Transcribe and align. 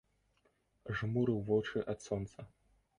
Жмурыў 0.97 1.39
вочы 1.53 1.87
ад 1.97 2.05
сонца. 2.11 2.53